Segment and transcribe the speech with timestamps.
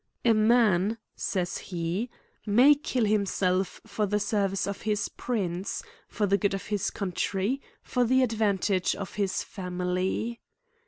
[0.25, 2.09] "A man says he,
[2.43, 7.11] may kill himself for the service of his prince; for the good of his coun
[7.11, 10.41] try; for the advantage of his family.